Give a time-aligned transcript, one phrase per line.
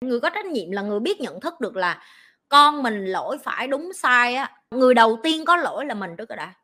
[0.00, 2.02] người có trách nhiệm là người biết nhận thức được là
[2.48, 4.52] con mình lỗi phải đúng sai á.
[4.70, 6.54] Người đầu tiên có lỗi là mình trước rồi đã.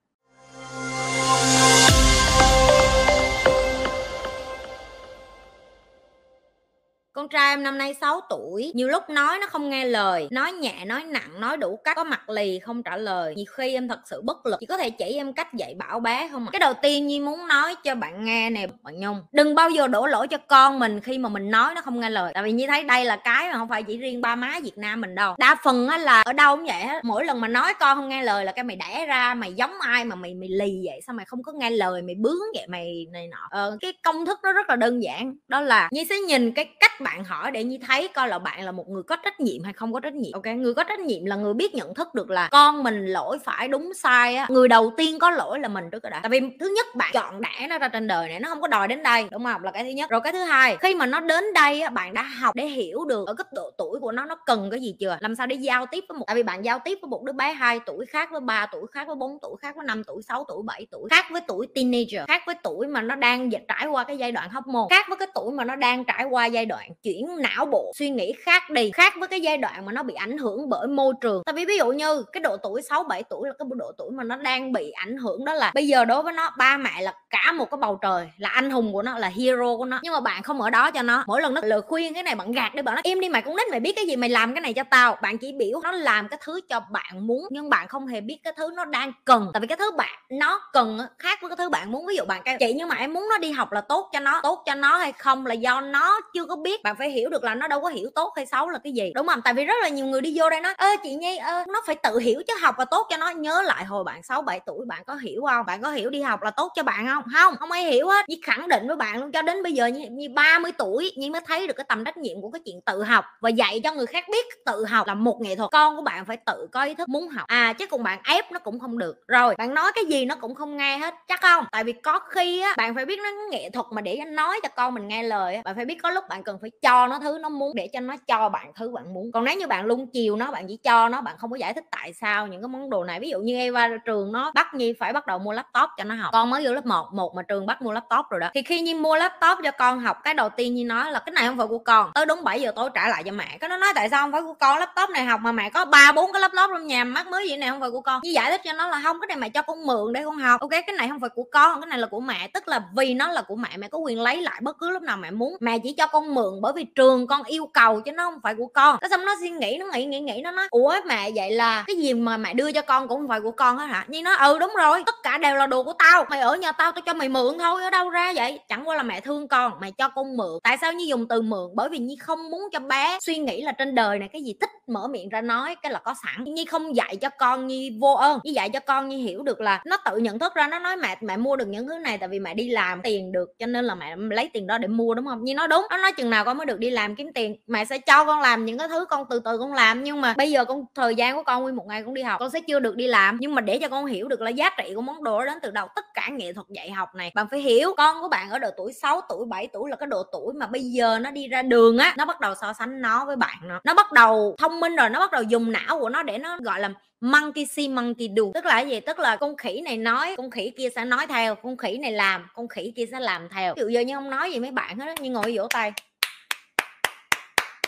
[7.23, 10.53] Con trai em năm nay 6 tuổi, nhiều lúc nói nó không nghe lời, nói
[10.53, 13.35] nhẹ, nói nặng, nói đủ cách, có mặt lì không trả lời.
[13.37, 16.01] Nhiều khi em thật sự bất lực, chỉ có thể chỉ em cách dạy bảo
[16.01, 19.23] bé không ạ Cái đầu tiên Nhi muốn nói cho bạn nghe nè, bạn Nhung,
[19.33, 22.11] đừng bao giờ đổ lỗi cho con mình khi mà mình nói nó không nghe
[22.11, 22.33] lời.
[22.35, 24.79] Tại vì Nhi thấy đây là cái mà không phải chỉ riêng ba má Việt
[24.79, 25.35] Nam mình đâu.
[25.39, 27.05] Đa phần á là ở đâu cũng vậy hết.
[27.05, 29.73] Mỗi lần mà nói con không nghe lời là cái mày đẻ ra mày giống
[29.81, 32.67] ai mà mày mày lì vậy sao mày không có nghe lời mày bướng vậy
[32.69, 33.49] mày này nọ.
[33.51, 36.65] Ờ, cái công thức nó rất là đơn giản, đó là Nhi sẽ nhìn cái
[36.81, 39.65] cách bạn hỏi để như thấy coi là bạn là một người có trách nhiệm
[39.65, 40.33] hay không có trách nhiệm.
[40.33, 40.47] Ok.
[40.47, 43.69] Người có trách nhiệm là người biết nhận thức được là con mình lỗi phải
[43.69, 44.47] đúng sai á.
[44.51, 46.21] Người đầu tiên có lỗi là mình trước đã.
[46.23, 48.69] Tại vì thứ nhất bạn chọn đẻ nó ra trên đời này nó không có
[48.69, 49.27] đòi đến đây.
[49.31, 49.65] Đúng không?
[49.65, 50.11] Là cái thứ nhất.
[50.11, 53.05] Rồi cái thứ hai khi mà nó đến đây á bạn đã học để hiểu
[53.05, 55.19] được ở cấp độ tuổi của nó nó cần cái gì chưa?
[55.21, 57.33] Làm sao để giao tiếp với một tại vì bạn giao tiếp với một đứa
[57.33, 60.23] bé 2 tuổi khác với 3 tuổi khác với 4 tuổi khác với 5 tuổi
[60.23, 63.87] 6 tuổi 7 tuổi khác với tuổi teenager khác với tuổi mà nó đang trải
[63.87, 66.47] qua cái giai đoạn hóc môn khác với cái tuổi mà nó đang trải qua
[66.47, 69.93] giai đoạn chuyển não bộ suy nghĩ khác đi, khác với cái giai đoạn mà
[69.93, 71.43] nó bị ảnh hưởng bởi môi trường.
[71.47, 74.11] Tại vì ví dụ như cái độ tuổi 6 7 tuổi là cái độ tuổi
[74.11, 77.03] mà nó đang bị ảnh hưởng đó là bây giờ đối với nó, ba mẹ
[77.03, 80.01] là cả một cái bầu trời, là anh hùng của nó, là hero của nó.
[80.03, 81.25] Nhưng mà bạn không ở đó cho nó.
[81.27, 83.43] Mỗi lần nó lời khuyên cái này, bạn gạt đi, bạn nó im đi, mày
[83.43, 85.17] cũng nít mày biết cái gì mày làm cái này cho tao.
[85.23, 88.39] Bạn chỉ biểu nó làm cái thứ cho bạn muốn, nhưng bạn không hề biết
[88.45, 89.51] cái thứ nó đang cần.
[89.53, 92.07] Tại vì cái thứ bạn, nó cần khác với cái thứ bạn muốn.
[92.07, 94.21] Ví dụ bạn kêu, chị, nhưng mà em muốn nó đi học là tốt cho
[94.21, 95.47] nó, tốt cho nó hay không?
[95.47, 98.11] Là do nó chưa có biết bạn phải hiểu được là nó đâu có hiểu
[98.15, 99.41] tốt hay xấu là cái gì đúng không?
[99.45, 101.83] Tại vì rất là nhiều người đi vô đây nói ơ chị nhi ơ nó
[101.87, 103.31] phải tự hiểu chứ học là tốt cho nó.
[103.31, 105.67] Nhớ lại hồi bạn sáu bảy tuổi bạn có hiểu không?
[105.67, 107.25] Bạn có hiểu đi học là tốt cho bạn không?
[107.35, 108.29] Không không ai hiểu hết.
[108.29, 111.31] Như khẳng định với bạn luôn cho đến bây giờ như, như 30 tuổi nhi
[111.31, 113.93] mới thấy được cái tầm trách nhiệm của cái chuyện tự học và dạy cho
[113.93, 115.71] người khác biết tự học là một nghệ thuật.
[115.73, 117.45] Con của bạn phải tự có ý thức muốn học.
[117.49, 119.17] À chứ cùng bạn ép nó cũng không được.
[119.29, 121.65] Rồi bạn nói cái gì nó cũng không nghe hết chắc không?
[121.73, 124.69] Tại vì có khi á bạn phải biết nó nghệ thuật mà để nói cho
[124.77, 127.19] con mình nghe lời á bạn phải biết có lúc bạn cần phải cho nó
[127.19, 129.33] thứ nó muốn để cho nó cho bạn thứ bạn muốn.
[129.33, 131.75] Còn nếu như bạn lung chiều nó, bạn chỉ cho nó, bạn không có giải
[131.75, 133.21] thích tại sao những cái món đồ này.
[133.21, 136.15] Ví dụ như Eva, trường nó bắt Nhi phải bắt đầu mua laptop cho nó
[136.15, 136.31] học.
[136.33, 138.49] Con mới vô lớp 1 một mà trường bắt mua laptop rồi đó.
[138.55, 141.33] Thì khi Nhi mua laptop cho con học, cái đầu tiên Nhi nói là cái
[141.33, 142.11] này không phải của con.
[142.15, 143.59] Tới đúng 7 giờ tối trả lại cho mẹ.
[143.61, 144.79] Cái nó nói tại sao không phải của con?
[144.79, 147.59] Laptop này học mà mẹ có ba, bốn cái laptop trong nhà, mắc mới vậy
[147.59, 148.21] này, không phải của con.
[148.23, 150.37] Nhi giải thích cho nó là không, cái này mẹ cho con mượn để con
[150.39, 150.61] học.
[150.61, 152.49] Ok, cái này không phải của con, cái này là của mẹ.
[152.55, 155.03] Tức là vì nó là của mẹ mẹ có quyền lấy lại bất cứ lúc
[155.03, 155.57] nào mẹ muốn.
[155.61, 158.55] Mẹ chỉ cho con mượn bởi vì trường con yêu cầu chứ nó không phải
[158.55, 158.97] của con.
[159.03, 161.85] Nó xong nó suy nghĩ, nó nghĩ nghĩ nghĩ, nó nói, ủa mẹ vậy là
[161.87, 164.05] cái gì mà mẹ đưa cho con cũng không phải của con hết hả?
[164.09, 166.25] Nhi nó ừ đúng rồi, tất cả đều là đồ của tao.
[166.31, 168.61] Mày ở nhà tao tao cho mày mượn thôi, ở đâu ra vậy?
[168.69, 170.59] Chẳng qua là mẹ thương con, mẹ cho con mượn.
[170.63, 171.71] Tại sao nhi dùng từ mượn?
[171.75, 174.55] Bởi vì nhi không muốn cho bé suy nghĩ là trên đời này cái gì
[174.61, 176.45] thích mở miệng ra nói cái là có sẵn.
[176.45, 178.41] Nhi không dạy cho con nhi vô ơn.
[178.45, 180.97] Nhi dạy cho con nhi hiểu được là nó tự nhận thức ra, nó nói,
[180.97, 183.67] mẹ mẹ mua được những thứ này tại vì mẹ đi làm tiền được, cho
[183.67, 185.45] nên là mẹ lấy tiền đó để mua đúng không?
[185.45, 185.87] Nhi nói, đúng.
[185.91, 187.57] Nó nói chừng nào con mới được đi làm kiếm tiền.
[187.67, 190.35] Mẹ sẽ cho con làm những cái thứ con từ từ con làm, nhưng mà
[190.37, 192.61] bây giờ con, thời gian của con nguyên một ngày con đi học, con sẽ
[192.69, 193.39] chưa được đi làm.
[193.41, 195.59] Nhưng mà để cho con hiểu được là giá trị của món đồ đó đến
[195.63, 197.33] từ đầu tất cả nghệ thuật dạy học này.
[197.35, 200.07] Bạn phải hiểu con của bạn ở độ tuổi 6 tuổi 7 tuổi là cái
[200.07, 203.01] độ tuổi mà bây giờ nó đi ra đường á, nó bắt đầu so sánh
[203.01, 203.81] nó với bạn nó.
[203.85, 206.59] Nó bắt đầu thông minh rồi, nó bắt đầu dùng não của nó để nó
[206.61, 206.91] gọi là
[207.21, 208.45] monkey see, monkey do.
[208.55, 209.01] Tức là gì?
[209.01, 212.13] Tức là con khỉ này nói, con khỉ kia sẽ nói theo, con khỉ này
[212.13, 213.75] làm, con khỉ kia sẽ làm theo.
[213.75, 215.93] Ví dụ giờ như không nói gì mấy bạn hết như ngồi vỗ tay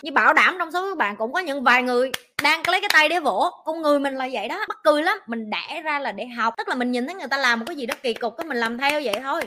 [0.05, 2.91] như bảo đảm trong số các bạn cũng có những vài người đang lấy cái
[2.93, 3.51] tay để vỗ.
[3.65, 5.19] Con người mình là vậy đó, mắc cười lắm.
[5.27, 7.65] Mình đẻ ra là để học, tức là mình nhìn thấy người ta làm một
[7.69, 9.43] cái gì đó kỳ cục cái mình làm theo vậy thôi.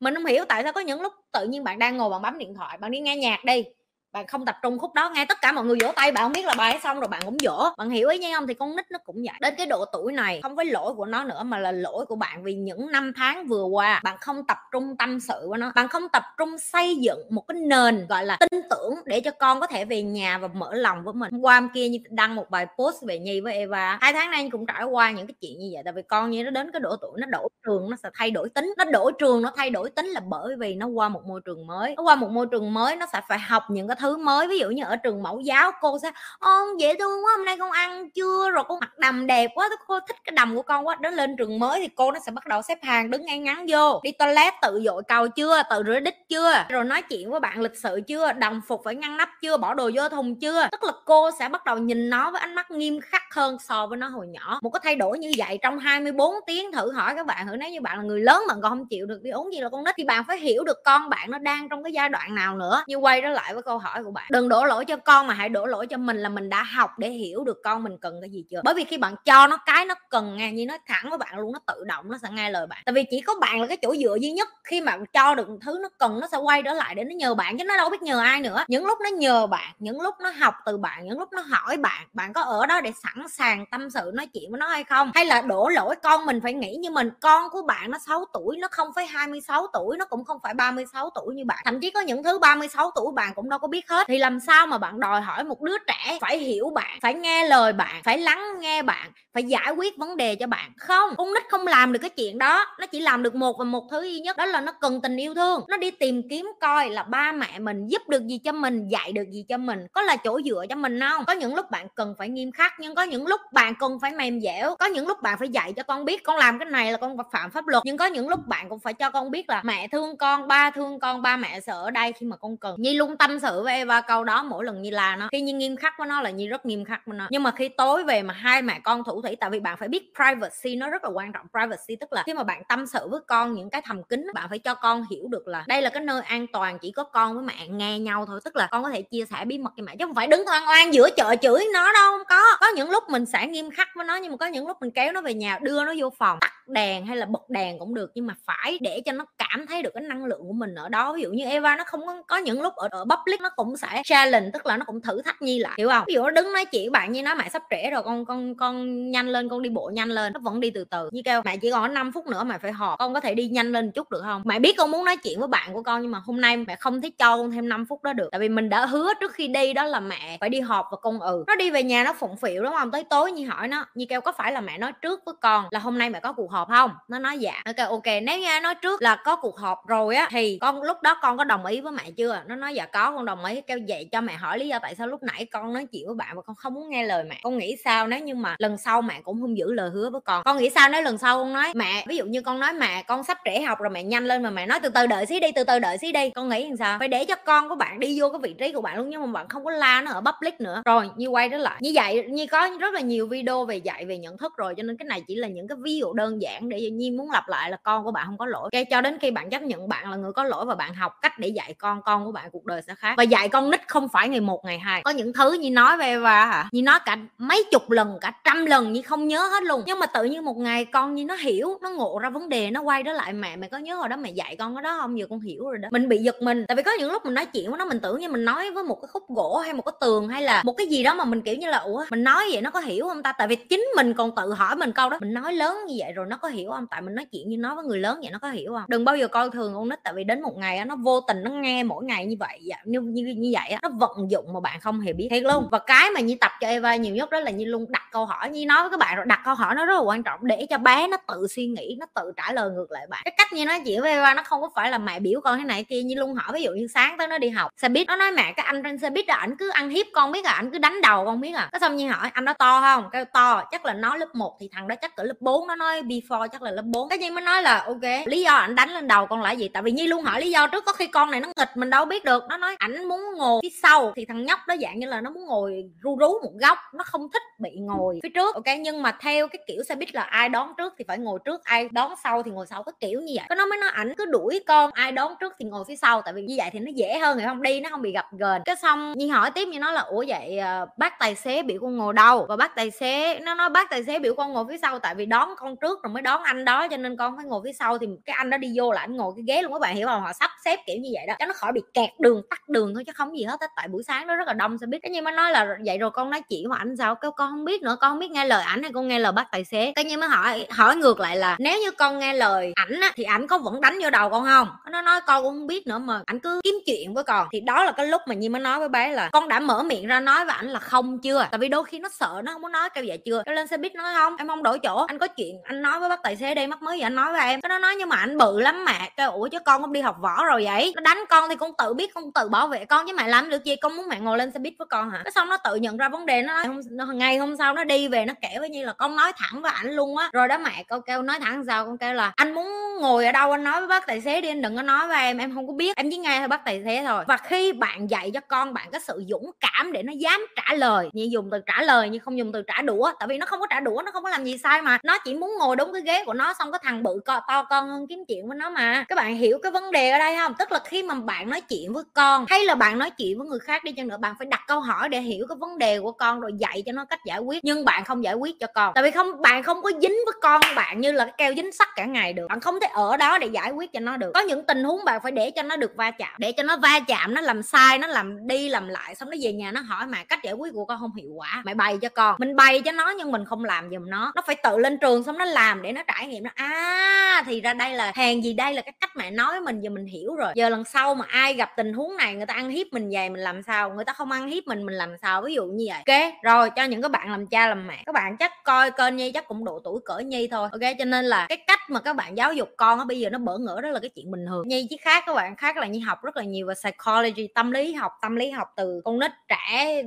[0.00, 2.38] Mình không hiểu tại sao có những lúc tự nhiên bạn đang ngồi bạn bấm
[2.38, 3.64] điện thoại, bạn đi nghe nhạc đi
[4.12, 6.32] bạn không tập trung khúc đó nghe tất cả mọi người vỗ tay, bạn không
[6.32, 7.64] biết là bài xong rồi bạn cũng vỗ.
[7.78, 8.46] Bạn hiểu ý nha, không?
[8.46, 9.34] Thì con nít nó cũng vậy.
[9.40, 12.16] Đến cái độ tuổi này, không phải lỗi của nó nữa mà là lỗi của
[12.16, 15.72] bạn vì những năm tháng vừa qua, bạn không tập trung tâm sự với nó.
[15.74, 19.30] Bạn không tập trung xây dựng một cái nền, gọi là, tin tưởng để cho
[19.30, 21.32] con có thể về nhà và mở lòng với mình.
[21.32, 23.98] Hôm qua, hôm kia như đăng một bài post về nhi với eva.
[24.00, 26.44] Hai tháng nay cũng trải qua những cái chuyện như vậy, tại vì con như
[26.44, 28.74] nó đến cái độ tuổi nó đổi trường, nó sẽ thay đổi tính.
[28.76, 31.66] Nó đổi trường, nó thay đổi tính là bởi vì nó qua một môi trường
[31.66, 31.94] mới.
[31.96, 34.58] Nó qua một môi trường mới, nó sẽ phải học những cái thứ mới, ví
[34.58, 37.70] dụ như ở trường mẫu giáo, cô sẽ ôn dễ thương quá hôm nay con
[37.70, 38.50] ăn chưa?
[38.50, 40.96] Rồi con mặc đầm đẹp quá cô thích cái đầm của con quá.
[41.00, 43.66] Đến lên trường mới thì cô nó sẽ bắt đầu xếp hàng đứng ngay ngắn
[43.68, 44.00] vô.
[44.02, 45.62] Đi toilet tự dội cầu chưa?
[45.70, 46.52] Tự rửa đít chưa?
[46.68, 48.32] Rồi nói chuyện với bạn lịch sự chưa?
[48.32, 49.56] Đồng phục phải ngăn nắp chưa?
[49.56, 50.68] Bỏ đồ vô thùng chưa?
[50.72, 53.86] Tức là cô sẽ bắt đầu nhìn nó với ánh mắt nghiêm khắc hơn so
[53.86, 54.58] với nó hồi nhỏ.
[54.62, 57.70] Một cái thay đổi như vậy trong 24 tiếng thử hỏi các bạn thử, nếu
[57.70, 59.84] như bạn là người lớn mà còn không chịu được đi uống gì là con
[59.84, 59.94] nít.
[59.98, 62.82] Thì bạn phải hiểu được con bạn nó đang trong cái giai đoạn nào nữa.
[62.86, 64.24] Như quay trở lại với câu hỏi hỏi của bạn.
[64.30, 66.90] Đừng đổ lỗi cho con mà hãy đổ lỗi cho mình là mình đã học
[66.98, 68.60] để hiểu được con mình cần cái gì chưa.
[68.64, 71.38] Bởi vì khi bạn cho nó cái nó cần nghe như nói thẳng với bạn
[71.38, 72.82] luôn, nó tự động, nó sẽ nghe lời bạn.
[72.86, 74.48] Tại vì chỉ có bạn là cái chỗ dựa duy nhất.
[74.64, 77.34] Khi mà cho được thứ nó cần, nó sẽ quay trở lại để nó nhờ
[77.34, 78.64] bạn, chứ nó đâu biết nhờ ai nữa.
[78.68, 81.76] Những lúc nó nhờ bạn, những lúc nó học từ bạn, những lúc nó hỏi
[81.76, 84.84] bạn bạn có ở đó để sẵn sàng tâm sự, nói chuyện với nó hay
[84.84, 85.10] không?
[85.14, 87.10] Hay là đổ lỗi con mình phải nghĩ như mình?
[87.20, 90.54] Con của bạn nó 6 tuổi, nó không phải 26 tuổi, nó cũng không phải
[90.54, 91.58] 36 tuổi như bạn.
[91.64, 94.06] Thậm chí có những thứ 36 tuổi bạn cũng đâu có biết biết hết.
[94.08, 97.48] Thì làm sao mà bạn đòi hỏi một đứa trẻ phải hiểu bạn, phải nghe
[97.48, 100.72] lời bạn, phải lắng nghe bạn, phải giải quyết vấn đề cho bạn?
[100.76, 102.66] Không, con nít không làm được cái chuyện đó.
[102.80, 105.16] Nó chỉ làm được một và một thứ duy nhất, đó là nó cần tình
[105.16, 105.60] yêu thương.
[105.68, 109.12] Nó đi tìm kiếm coi là ba mẹ mình giúp được gì cho mình, dạy
[109.12, 111.24] được gì cho mình, có là chỗ dựa cho mình không?
[111.24, 114.12] Có những lúc bạn cần phải nghiêm khắc, nhưng có những lúc bạn cần phải
[114.12, 114.76] mềm dẻo.
[114.76, 117.16] Có những lúc bạn phải dạy cho con biết con làm cái này là con
[117.32, 117.82] phạm pháp luật.
[117.86, 120.70] Nhưng có những lúc bạn cũng phải cho con biết là mẹ thương con, ba
[120.70, 122.76] thương con, ba mẹ sợ ở đây khi mà con cần.
[122.78, 125.52] Nhi luôn tâm sự với Eva câu đó mỗi lần như là nó khi nhi
[125.52, 127.26] nghiêm khắc với nó là nhi rất nghiêm khắc với nó.
[127.30, 129.88] Nhưng mà khi tối về mà hai mẹ con thủ thủy, tại vì bạn phải
[129.88, 131.46] biết privacy nó rất là quan trọng.
[131.52, 134.46] Privacy tức là khi mà bạn tâm sự với con những cái thầm kín, bạn
[134.48, 137.34] phải cho con hiểu được là đây là cái nơi an toàn, chỉ có con
[137.34, 138.40] với mẹ nghe nhau thôi.
[138.44, 140.44] Tức là con có thể chia sẻ bí mật cho mẹ, chứ không phải đứng
[140.46, 142.42] oan oan giữa chợ chửi nó đâu, không có.
[142.60, 144.90] Có những lúc mình sẽ nghiêm khắc với nó, nhưng mà có những lúc mình
[144.90, 146.38] kéo nó về nhà, đưa nó vô phòng.
[146.40, 149.66] Tắt đèn hay là bật đèn cũng được nhưng mà phải để cho nó cảm
[149.66, 151.12] thấy được cái năng lượng của mình ở đó.
[151.12, 153.76] Ví dụ như Eva nó không có, có những lúc ở, ở public nó cũng
[153.76, 156.04] sẽ challenge tức là nó cũng thử thách Nhi lại hiểu không?
[156.06, 158.54] Ví dụ nó đứng nói chuyện bạn như nó mẹ sắp trễ rồi con con
[158.54, 160.32] con nhanh lên con đi bộ nhanh lên.
[160.32, 161.08] Nó vẫn đi từ từ.
[161.12, 163.48] Như kêu mẹ chỉ còn 5 phút nữa mẹ phải họp con có thể đi
[163.48, 164.42] nhanh lên chút được không?
[164.44, 166.76] Mẹ biết con muốn nói chuyện với bạn của con nhưng mà hôm nay mẹ
[166.76, 168.28] không thấy cho con thêm 5 phút đó được.
[168.32, 170.96] Tại vì mình đã hứa trước khi đi đó là mẹ phải đi họp và
[170.96, 172.90] con ừ nó đi về nhà nó phụng phịu đúng không?
[172.90, 175.64] Tới tối như hỏi nó như kêu có phải là mẹ nói trước với con
[175.70, 176.90] là hôm nay mẹ có cuộc họp không?
[177.08, 177.62] Nó nói dạ.
[177.64, 181.02] Ok ok, nếu như nói trước là có cuộc họp rồi á, thì con, lúc
[181.02, 182.42] đó con có đồng ý với mẹ chưa?
[182.46, 183.60] Nó nói dạ có, con đồng ý.
[183.60, 186.14] Kêu vậy cho mẹ hỏi lý do tại sao lúc nãy con nói chuyện với
[186.14, 187.40] bạn mà con không muốn nghe lời mẹ.
[187.42, 190.20] Con nghĩ sao nếu như mà lần sau mẹ cũng không giữ lời hứa với
[190.24, 190.42] con?
[190.44, 193.02] Con nghĩ sao nếu lần sau con nói mẹ, ví dụ như con nói mẹ,
[193.02, 195.40] con sắp trễ học rồi mẹ nhanh lên mà mẹ nói từ từ đợi xí
[195.40, 196.30] đi, từ từ đợi xí đi.
[196.30, 196.98] Con nghĩ làm sao?
[196.98, 199.20] Phải để cho con của bạn đi vô cái vị trí của bạn luôn nhưng
[199.20, 200.82] mà bạn không có la nó ở public nữa.
[200.84, 201.76] Rồi, như quay trở lại.
[201.80, 204.82] Như vậy, như có rất là nhiều video về dạy về nhận thức rồi, cho
[204.82, 207.48] nên cái này chỉ là những cái ví dụ đơn giản để nhiên muốn lặp
[207.48, 208.62] lại là con của bạn không có lỗi.
[208.62, 211.12] Okay, cho đến khi bạn chấp nhận bạn là người có lỗi và bạn học
[211.22, 213.14] cách để dạy con con của bạn cuộc đời sẽ khác.
[213.16, 215.02] Và dạy con nít không phải ngày một ngày hai.
[215.02, 216.68] Có những thứ như nói về và hả?
[216.72, 219.82] Như nói cả mấy chục lần cả trăm lần như không nhớ hết luôn.
[219.86, 222.70] Nhưng mà tự nhiên một ngày con như nó hiểu nó ngộ ra vấn đề
[222.70, 224.98] nó quay đó lại mẹ mày có nhớ hồi đó mẹ dạy con cái đó
[225.00, 225.18] không?
[225.18, 225.88] Giờ con hiểu rồi đó.
[225.92, 226.64] Mình bị giật mình.
[226.68, 228.70] Tại vì có những lúc mình nói chuyện với nó mình tưởng như mình nói
[228.70, 231.14] với một cái khúc gỗ hay một cái tường hay là một cái gì đó
[231.14, 233.32] mà mình kiểu như là ủa mình nói vậy nó có hiểu không ta?
[233.32, 235.18] Tại vì chính mình còn tự hỏi mình câu đó.
[235.20, 236.86] Mình nói lớn như vậy rồi nó có hiểu không?
[236.90, 238.84] Tại mình nói chuyện như nói với người lớn vậy nó có hiểu không?
[238.88, 241.42] Đừng bao giờ coi thường con nít, tại vì đến một ngày nó vô tình
[241.42, 244.60] nó nghe mỗi ngày như vậy dạ, như như như vậy nó vận dụng mà
[244.60, 245.28] bạn không hề biết.
[245.30, 245.68] Thiệt luôn.
[245.70, 248.26] Và cái mà như tập cho Eva nhiều nhất đó là như luôn đặt câu
[248.26, 250.40] hỏi như nói với các bạn rồi, đặt câu hỏi nó rất là quan trọng
[250.42, 253.20] để cho bé nó tự suy nghĩ, nó tự trả lời ngược lại bạn.
[253.24, 255.58] Cái cách như nói chuyện với Eva nó không có phải là mẹ biểu con
[255.58, 257.88] thế này kia như luôn hỏi, ví dụ như sáng tới nó đi học, xe
[257.88, 260.44] buýt, nó nói mẹ, cái anh trên xe buýt ảnh cứ ăn hiếp con biết
[260.44, 261.68] à ảnh cứ đánh đầu con biết à.
[261.72, 263.04] Cái xong như hỏi, anh đó to không?
[263.12, 265.76] Cái to, chắc là nó lớp 1 thì thằng đó chắc cỡ lớp 4 nó
[265.76, 268.74] nói 4 chắc là lớp 4 cái nhiên mới nói là, ok, lý do ảnh
[268.74, 269.68] đánh lên đầu con là gì?
[269.68, 271.90] Tại vì nhi luôn hỏi lý do trước có khi con này nó nghịch mình
[271.90, 272.44] đâu biết được.
[272.48, 274.12] Nó nói, ảnh muốn ngồi phía sau.
[274.16, 277.04] Thì thằng nhóc đó dạng như là nó muốn ngồi ru rú một góc, nó
[277.04, 278.64] không thích bị ngồi phía trước, ok?
[278.80, 281.64] Nhưng mà theo cái kiểu xe buýt là ai đón trước thì phải ngồi trước,
[281.64, 283.46] ai đón sau thì ngồi sau, cái kiểu như vậy.
[283.48, 286.22] Có nó mới nói ảnh cứ đuổi con, ai đón trước thì ngồi phía sau.
[286.22, 287.62] Tại vì như vậy thì nó dễ hơn hiểu không?
[287.62, 288.62] Đi nó không bị gặp gờn.
[288.64, 291.78] cái xong nhi hỏi tiếp như nó là, ủa vậy ờ, bác tài xế biểu
[291.80, 292.46] con ngồi đâu?
[292.48, 295.14] Và bác tài xế, nó nói, bác tài xế biểu con ngồi phía sau tại
[295.14, 297.72] vì đón con trước rồi mới đón anh đó, cho nên con phải ngồi phía
[297.72, 299.96] sau thì cái anh đó đi vô là anh ngồi cái ghế luôn các bạn,
[299.96, 300.22] hiểu không?
[300.22, 302.94] Họ sắp xếp kiểu như vậy đó, cho nó khỏi bị kẹt đường, tắt đường
[302.94, 305.02] thôi chứ không gì hết tại buổi sáng nó rất là đông xe buýt.
[305.02, 307.14] Cái như mới nói là vậy rồi con nói chuyện với ảnh sao?
[307.14, 309.32] Kêu con không biết nữa, con không biết nghe lời ảnh hay con nghe lời
[309.32, 309.92] bác tài xế.
[309.96, 313.12] Cái như mới hỏi hỏi ngược lại là nếu như con nghe lời ảnh á,
[313.14, 314.68] thì ảnh có vẫn đánh vô đầu con không?
[314.90, 317.48] Nó nói con cũng không biết nữa mà ảnh cứ kiếm chuyện với con.
[317.52, 319.82] Thì đó là cái lúc mà như mới nói với bé là con đã mở
[319.82, 321.46] miệng ra nói với ảnh là không chưa.
[321.50, 323.42] Tại vì đôi khi nó sợ, nó không muốn nói, kêu vậy chưa?
[323.46, 325.04] Kêu lên xe buýt nói không, em không đổi chỗ.
[325.08, 327.32] Anh có chuyện, anh nói với bác tài xế đi mắc mới gì anh nói
[327.32, 327.60] với em.
[327.60, 330.00] Cái nó nói nhưng mà anh bự lắm mẹ kêu ủa chứ con không đi
[330.00, 330.92] học võ rồi vậy?
[330.96, 333.50] Nó đánh con thì con tự biết con tự bảo vệ con chứ mẹ làm
[333.50, 335.20] được gì con muốn mẹ ngồi lên xe buýt với con hả?
[335.24, 338.08] Cái xong nó tự nhận ra vấn đề nó, nó ngày hôm sau nó đi
[338.08, 340.30] về nó kể với như là con nói thẳng với ảnh luôn á.
[340.32, 341.86] Rồi đó mẹ con kêu nói thẳng sao?
[341.86, 342.66] Con kêu là anh muốn
[343.00, 345.16] ngồi ở đâu anh nói với bác tài xế đi anh đừng có nói với
[345.16, 345.96] em em không có biết.
[345.96, 347.24] Em chỉ nghe thôi bác tài xế thôi.
[347.28, 350.74] Và khi bạn dạy cho con bạn có sự dũng cảm để nó dám trả
[350.74, 353.46] lời như dùng từ trả lời nhưng không dùng từ trả đũa tại vì nó
[353.46, 354.98] không có trả đũa nó không có làm gì sai mà.
[355.04, 357.62] Nó chỉ muốn ngồi đúng cái ghế của nó xong cái thằng bự co, to
[357.62, 359.04] con hơn kiếm chuyện với nó mà.
[359.08, 360.54] Các bạn hiểu cái vấn đề ở đây không?
[360.58, 363.46] Tức là khi mà bạn nói chuyện với con, hay là bạn nói chuyện với
[363.46, 366.00] người khác đi chăng nữa, bạn phải đặt câu hỏi để hiểu cái vấn đề
[366.00, 367.64] của con rồi dạy cho nó cách giải quyết.
[367.64, 368.92] Nhưng bạn không giải quyết cho con.
[368.94, 371.72] Tại vì không, bạn không có dính với con bạn như là cái keo dính
[371.72, 372.46] sắt cả ngày được.
[372.48, 374.30] Bạn không thể ở đó để giải quyết cho nó được.
[374.34, 376.32] Có những tình huống bạn phải để cho nó được va chạm.
[376.38, 379.36] Để cho nó va chạm, nó làm sai, nó làm đi, làm lại, xong nó
[379.42, 381.62] về nhà nó hỏi mà cách giải quyết của con không hiệu quả.
[381.64, 382.36] Mày bày cho con.
[382.38, 384.32] Mình bày cho nó nhưng mình không làm giùm nó.
[384.34, 386.50] Nó phải tự lên trường xong nó làm để nó trải nghiệm nó.
[386.54, 389.90] À thì ra đây là hàng gì đây là cái cách mẹ nói mình, giờ
[389.90, 390.52] mình hiểu rồi.
[390.54, 393.28] Giờ lần sau mà ai gặp tình huống này, người ta ăn hiếp mình về
[393.28, 393.90] mình làm sao?
[393.90, 395.42] Người ta không ăn hiếp mình mình làm sao?
[395.42, 396.02] Ví dụ như vậy.
[396.06, 398.02] Ok, rồi cho những các bạn làm cha làm mẹ.
[398.06, 400.68] Các bạn chắc coi kênh nhi chắc cũng độ tuổi cỡ nhi thôi.
[400.72, 403.30] Ok, cho nên là cái cách mà các bạn giáo dục con á, bây giờ
[403.30, 404.68] nó bỡ ngỡ, đó là cái chuyện bình thường.
[404.68, 407.70] Nhi chứ khác, các bạn khác là nhi học rất là nhiều về psychology, tâm
[407.70, 408.12] lý học.
[408.22, 410.02] Tâm lý học từ con nít trẻ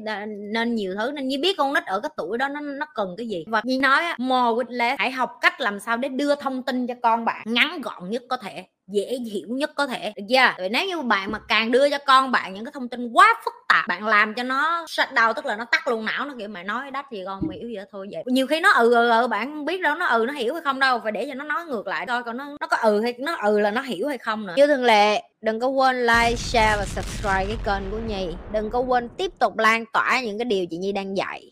[0.54, 3.16] nên nhiều thứ, nên nhi biết con nít ở cái tuổi đó nó nó cần
[3.18, 3.46] cái gì.
[3.48, 5.00] Và nhi nói more with less.
[5.00, 8.24] Hãy học cách làm sao để đưa thông tin cho con bạn ngắn gọn nhất
[8.30, 10.54] có thể dễ hiểu nhất có thể được chưa?
[10.60, 13.34] Rồi nếu như bạn mà càng đưa cho con bạn những cái thông tin quá
[13.46, 16.34] phức tạp bạn làm cho nó shut đầu tức là nó tắt luôn não nó
[16.40, 18.24] kiểu mày nói đắt gì con mày hiểu vậy thôi vậy.
[18.26, 20.62] Nhiều khi nó ừ ừ, ừ bạn không biết đâu nó ừ nó hiểu hay
[20.64, 23.02] không đâu phải để cho nó nói ngược lại coi còn nó nó có ừ
[23.02, 24.54] hay nó ừ là nó hiểu hay không nữa.
[24.58, 28.28] Như thường lệ đừng có quên like share và subscribe cái kênh của nhi.
[28.52, 31.52] Đừng có quên tiếp tục lan tỏa những cái điều chị nhi đang dạy.